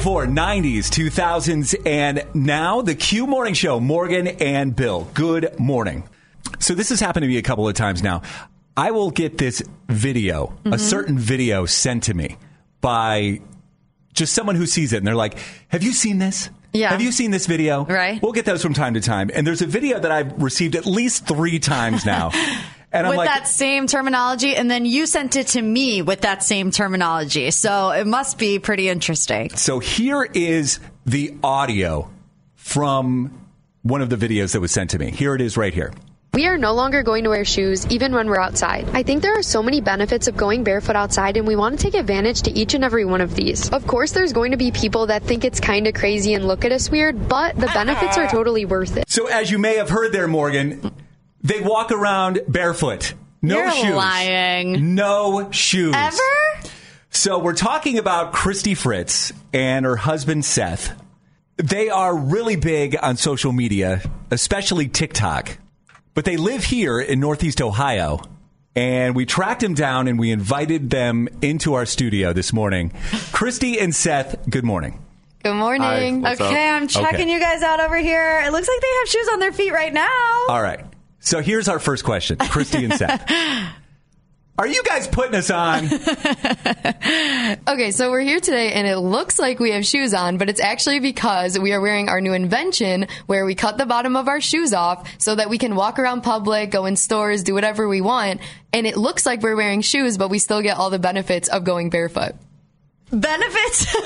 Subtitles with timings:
[0.00, 5.06] Q104, 90s, 2000s, and now the Q Morning Show, Morgan and Bill.
[5.12, 6.08] Good morning.
[6.58, 8.22] So this has happened to me a couple of times now.
[8.78, 10.76] I will get this video, a mm-hmm.
[10.78, 12.38] certain video sent to me
[12.80, 13.42] by
[14.14, 15.36] just someone who sees it and they're like,
[15.68, 16.48] Have you seen this?
[16.72, 16.88] Yeah.
[16.88, 17.84] Have you seen this video?
[17.84, 18.22] Right.
[18.22, 19.30] We'll get those from time to time.
[19.34, 22.30] And there's a video that I've received at least three times now.
[22.92, 26.22] And I'm with like, that same terminology, and then you sent it to me with
[26.22, 27.50] that same terminology.
[27.52, 29.50] So it must be pretty interesting.
[29.50, 32.10] So here is the audio
[32.56, 33.46] from
[33.82, 35.10] one of the videos that was sent to me.
[35.10, 35.92] Here it is right here.
[36.32, 38.88] We are no longer going to wear shoes even when we're outside.
[38.92, 41.82] I think there are so many benefits of going barefoot outside and we want to
[41.82, 43.68] take advantage to each and every one of these.
[43.70, 46.64] Of course, there's going to be people that think it's kind of crazy and look
[46.64, 49.10] at us weird, but the benefits are totally worth it.
[49.10, 50.92] So as you may have heard there, Morgan,
[51.42, 53.14] they walk around barefoot.
[53.42, 53.94] No You're shoes.
[53.94, 54.94] lying.
[54.94, 55.94] No shoes.
[55.96, 56.68] Ever?
[57.10, 60.92] So we're talking about Christi Fritz and her husband Seth.
[61.56, 65.58] They are really big on social media, especially TikTok.
[66.14, 68.20] But they live here in Northeast Ohio.
[68.76, 72.92] And we tracked them down and we invited them into our studio this morning.
[73.32, 75.04] Christi and Seth, good morning.
[75.42, 76.24] Good morning.
[76.24, 77.32] Okay, I'm checking Okay.
[77.32, 78.42] you guys out over here.
[78.46, 80.08] It looks like they have shoes on their feet right now.
[80.48, 80.84] All right.
[81.20, 83.30] So here's our first question, Christi and Seth.
[84.58, 85.88] Are you guys putting us on?
[87.66, 90.60] Okay, so we're here today and it looks like we have shoes on, but it's
[90.60, 94.40] actually because we are wearing our new invention where we cut the bottom of our
[94.40, 98.00] shoes off so that we can walk around public, go in stores, do whatever we
[98.00, 98.40] want.
[98.72, 101.64] And it looks like we're wearing shoes, but we still get all the benefits of
[101.64, 102.36] going barefoot.
[103.12, 103.86] Benefits?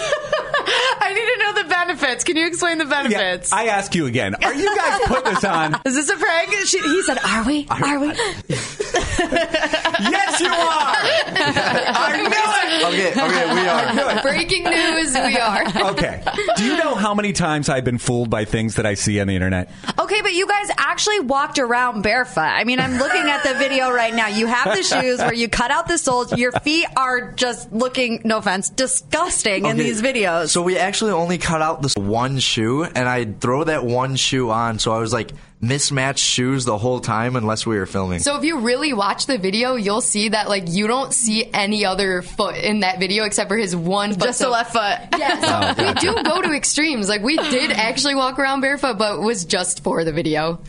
[1.00, 2.25] I need to know the benefits.
[2.25, 3.53] Can you explain the Yeah, benefits?
[3.53, 4.34] I ask you again.
[4.42, 5.75] Are you guys putting this on?
[5.84, 6.53] Is this a prank?
[6.66, 7.66] She, he said, "Are we?
[7.70, 8.12] Are we?"
[10.04, 10.97] Yes, you are.
[11.97, 12.84] I knew it.
[12.84, 14.22] Okay, okay, we are.
[14.22, 15.65] Breaking news, we are.
[15.92, 16.22] Okay.
[16.56, 19.28] Do you know how many times I've been fooled by things that I see on
[19.28, 19.71] the internet?
[19.98, 22.41] Okay, but you guys actually walked around barefoot.
[22.41, 24.29] I mean, I'm looking at the video right now.
[24.29, 26.37] You have the shoes where you cut out the soles.
[26.37, 30.49] Your feet are just looking, no offense, disgusting in these videos.
[30.49, 34.51] So we actually only cut out this one shoe, and I throw that one shoe
[34.51, 34.79] on.
[34.79, 35.33] So I was like
[35.69, 38.21] mismatched shoes the whole time, unless we were filming.
[38.21, 41.85] So if you really watch the video, you'll see that like you don't see any
[41.85, 44.23] other foot in that video except for his one foot.
[44.23, 44.99] just the left foot.
[45.25, 47.09] Yes, oh, we do go to extremes.
[47.09, 50.61] Like we did actually walk around barefoot, but it was just for the video.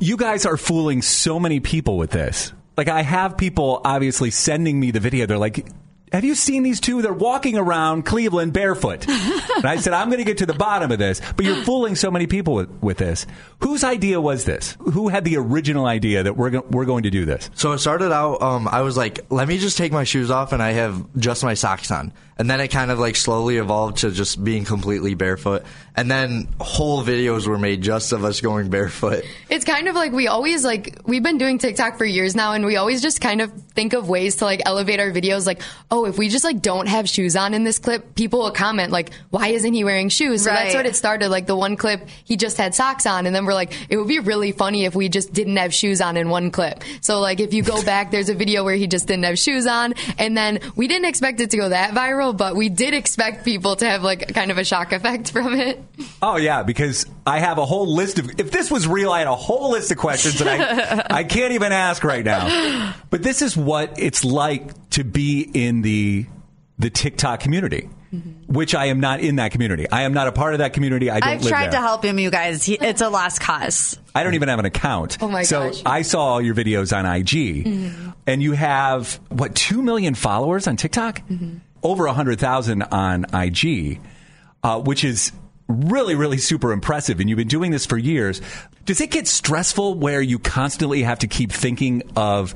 [0.00, 2.52] You guys are fooling so many people with this.
[2.76, 5.26] Like, I have people obviously sending me the video.
[5.26, 5.66] They're like,
[6.12, 7.02] have you seen these two?
[7.02, 9.06] They're walking around Cleveland barefoot.
[9.08, 11.96] and I said, I'm going to get to the bottom of this, but you're fooling
[11.96, 13.26] so many people with, with this.
[13.60, 14.76] Whose idea was this?
[14.80, 17.50] Who had the original idea that we're, go- we're going to do this?
[17.54, 18.42] So it started out.
[18.42, 21.42] Um, I was like, let me just take my shoes off, and I have just
[21.44, 22.12] my socks on.
[22.38, 25.64] And then it kind of like slowly evolved to just being completely barefoot.
[25.96, 29.24] And then whole videos were made just of us going barefoot.
[29.50, 32.64] It's kind of like we always like we've been doing TikTok for years now and
[32.64, 35.97] we always just kind of think of ways to like elevate our videos like, oh,
[35.98, 38.92] Oh, if we just like don't have shoes on in this clip, people will comment
[38.92, 40.44] like, why isn't he wearing shoes?
[40.44, 41.28] So that's what it started.
[41.28, 44.06] Like the one clip, he just had socks on and then we're like, it would
[44.06, 46.84] be really funny if we just didn't have shoes on in one clip.
[47.00, 49.66] So like if you go back, there's a video where he just didn't have shoes
[49.66, 53.44] on and then we didn't expect it to go that viral, but we did expect
[53.44, 55.82] people to have like kind of a shock effect from it.
[56.22, 58.38] Oh yeah, because I have a whole list of.
[58.38, 61.54] If this was real, I had a whole list of questions that I I can't
[61.54, 62.94] even ask right now.
[63.10, 66.26] But this is what it's like to be in the the
[66.78, 67.88] the TikTok community.
[68.46, 69.86] which I am not in that community.
[69.90, 71.10] I am not a part of that community.
[71.10, 71.72] I don't I've live tried there.
[71.72, 72.64] to help him, you guys.
[72.64, 73.98] He, it's a lost cause.
[74.14, 75.18] I don't even have an account.
[75.20, 75.82] Oh my so gosh.
[75.84, 78.10] I saw all your videos on IG, Mm-hmm.
[78.26, 81.58] and you have what two million followers on TikTok, Mm-hmm.
[81.82, 84.00] over a hundred thousand on IG,
[84.62, 85.32] uh, which is
[85.68, 87.20] really really super impressive.
[87.20, 88.40] And you've been doing this for years.
[88.86, 92.54] Does it get stressful where you constantly have to keep thinking of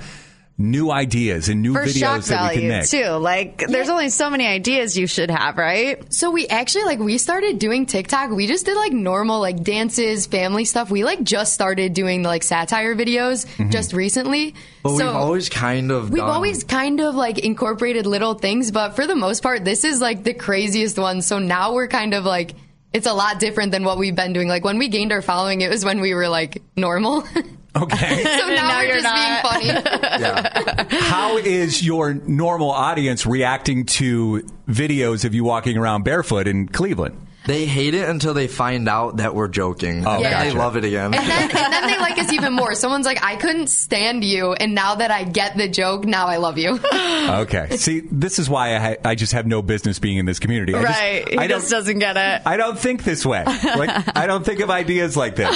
[0.63, 2.89] new ideas and new For shock videos that we can make?
[2.89, 3.09] too.
[3.11, 6.13] Like, there's only so many ideas you should have, right?
[6.13, 8.31] So we actually like we started doing TikTok.
[8.31, 10.91] We just did like normal like dances, family stuff.
[10.91, 13.71] We like just started doing like satire videos mm-hmm.
[13.71, 14.55] just recently.
[14.83, 18.71] But so we've always kind of we've done- always kind of like incorporated little things,
[18.71, 21.23] but for the most part, this is like the craziest one.
[21.23, 22.55] So now we're kind of like
[22.93, 24.49] it's a lot different than what we've been doing.
[24.49, 27.25] Like when we gained our following, it was when we were like normal.
[27.79, 28.23] so Okay.
[28.25, 29.61] now, now we're you're just not.
[29.61, 30.87] being funny.
[30.99, 37.17] How is your normal audience reacting to videos of you walking around barefoot in Cleveland?
[37.47, 40.07] They hate it until they find out that we're joking.
[40.07, 40.51] Oh, and then gotcha.
[40.51, 41.07] they love it again.
[41.07, 42.75] And then, and then they like us even more.
[42.75, 46.37] Someone's like, I couldn't stand you, and now that I get the joke, now I
[46.37, 46.79] love you.
[47.23, 47.77] Okay.
[47.77, 50.75] See, this is why I, ha- I just have no business being in this community.
[50.75, 51.21] I right.
[51.23, 52.43] Just, he I just doesn't get it.
[52.45, 53.45] I don't think this way.
[53.45, 55.51] Like, I don't think of ideas like this.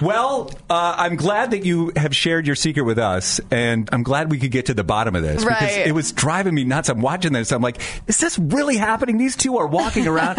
[0.00, 4.30] Well, uh, I'm glad that you have shared your secret with us, and I'm glad
[4.30, 6.88] we could get to the bottom of this because it was driving me nuts.
[6.88, 7.52] I'm watching this.
[7.52, 9.18] I'm like, is this really happening?
[9.18, 10.38] These two are walking around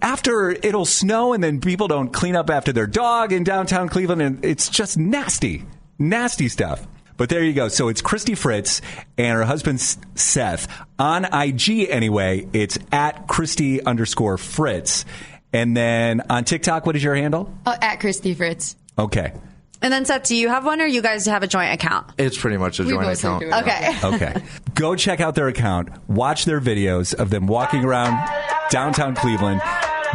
[0.00, 4.22] after it'll snow, and then people don't clean up after their dog in downtown Cleveland,
[4.22, 5.64] and it's just nasty,
[5.98, 6.86] nasty stuff.
[7.16, 7.68] But there you go.
[7.68, 8.80] So it's Christi Fritz
[9.16, 9.80] and her husband
[10.16, 10.66] Seth
[10.98, 11.88] on IG.
[11.88, 15.04] Anyway, it's at Christi underscore Fritz,
[15.52, 17.52] and then on TikTok, what is your handle?
[17.64, 18.76] Uh, at Christi Fritz.
[18.98, 19.32] Okay.
[19.82, 22.06] And then, Seth, do you have one or you guys have a joint account?
[22.16, 23.44] it's pretty much a We joint account.
[23.44, 23.98] Okay.
[24.04, 24.42] Okay.
[24.74, 25.90] Go check out their account.
[26.08, 28.18] Watch their videos of them walking around
[28.70, 29.60] downtown Cleveland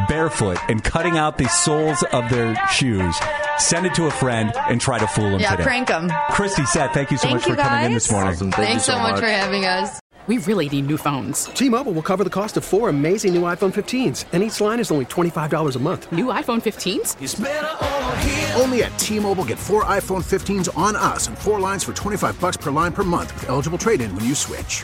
[0.08, 3.16] barefoot and cutting out the soles of their shoes.
[3.58, 5.84] Send it to a friend and try to fool them Yeah, today.
[5.86, 8.34] them, Christi, Seth, thank you so Thank much you, for coming in this morning.
[8.34, 8.52] Awesome.
[8.52, 10.00] Thank Thanks you so much for having us.
[10.28, 11.46] We really need new phones.
[11.46, 14.92] T-Mobile will cover the cost of four amazing new iPhone 15s, and each line is
[14.92, 16.12] only $25 a month.
[16.12, 17.16] New iPhone 15s?
[18.62, 22.58] Only at T-Mobile get four iPhone 15s on us and four lines for 25 bucks
[22.58, 24.84] per line per month with eligible trade-in when you switch.